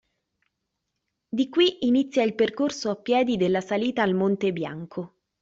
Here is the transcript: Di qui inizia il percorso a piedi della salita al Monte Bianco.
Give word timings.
Di 1.29 1.47
qui 1.47 1.85
inizia 1.85 2.23
il 2.23 2.33
percorso 2.33 2.89
a 2.89 2.95
piedi 2.95 3.37
della 3.37 3.61
salita 3.61 4.01
al 4.01 4.15
Monte 4.15 4.51
Bianco. 4.51 5.17